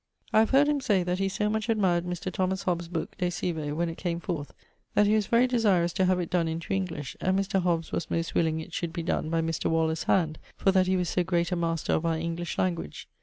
[0.33, 2.31] I have heard him say that he so much admired Mr.
[2.31, 4.51] Thomas Hobbes' booke De Cive, when it came forth,
[4.95, 7.61] that he was very desirous to have it donne into English, and Mr.
[7.61, 9.69] Hobbes was most willing it should be done by Mr.
[9.69, 13.07] Waller's hand, for that he was so great a master of our English language.